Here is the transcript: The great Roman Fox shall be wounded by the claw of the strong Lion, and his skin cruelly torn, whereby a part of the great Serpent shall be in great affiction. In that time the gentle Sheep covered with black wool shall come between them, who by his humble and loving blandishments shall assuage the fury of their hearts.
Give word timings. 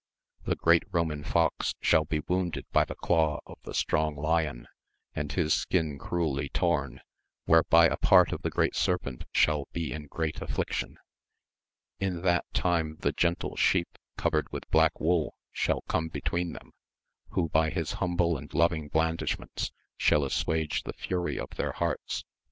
The 0.45 0.55
great 0.55 0.81
Roman 0.91 1.23
Fox 1.23 1.75
shall 1.79 2.05
be 2.05 2.21
wounded 2.27 2.65
by 2.71 2.85
the 2.85 2.95
claw 2.95 3.39
of 3.45 3.59
the 3.61 3.75
strong 3.75 4.15
Lion, 4.15 4.67
and 5.13 5.31
his 5.31 5.53
skin 5.53 5.99
cruelly 5.99 6.49
torn, 6.49 7.01
whereby 7.45 7.85
a 7.85 7.97
part 7.97 8.31
of 8.31 8.41
the 8.41 8.49
great 8.49 8.73
Serpent 8.75 9.25
shall 9.31 9.67
be 9.73 9.93
in 9.93 10.07
great 10.07 10.41
affiction. 10.41 10.97
In 11.99 12.23
that 12.23 12.51
time 12.51 12.95
the 13.01 13.11
gentle 13.11 13.55
Sheep 13.55 13.89
covered 14.17 14.51
with 14.51 14.67
black 14.71 14.99
wool 14.99 15.35
shall 15.51 15.81
come 15.81 16.07
between 16.07 16.53
them, 16.53 16.71
who 17.33 17.49
by 17.49 17.69
his 17.69 17.91
humble 18.01 18.37
and 18.37 18.51
loving 18.55 18.87
blandishments 18.87 19.71
shall 19.97 20.23
assuage 20.25 20.81
the 20.81 20.93
fury 20.93 21.37
of 21.37 21.51
their 21.57 21.73
hearts. 21.73 22.23